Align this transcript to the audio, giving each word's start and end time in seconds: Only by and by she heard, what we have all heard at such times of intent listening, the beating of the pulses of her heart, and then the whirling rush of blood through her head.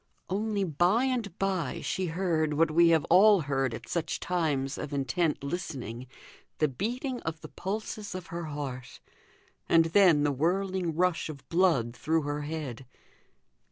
Only 0.31 0.63
by 0.63 1.03
and 1.03 1.37
by 1.37 1.81
she 1.81 2.07
heard, 2.07 2.55
what 2.55 2.71
we 2.71 2.89
have 2.89 3.05
all 3.11 3.41
heard 3.41 3.75
at 3.75 3.87
such 3.87 4.19
times 4.19 4.79
of 4.79 4.93
intent 4.93 5.43
listening, 5.43 6.07
the 6.57 6.67
beating 6.67 7.19
of 7.21 7.41
the 7.41 7.49
pulses 7.49 8.15
of 8.15 8.25
her 8.33 8.45
heart, 8.45 8.99
and 9.69 9.85
then 9.93 10.23
the 10.23 10.31
whirling 10.31 10.95
rush 10.95 11.29
of 11.29 11.47
blood 11.49 11.95
through 11.95 12.23
her 12.23 12.41
head. 12.41 12.87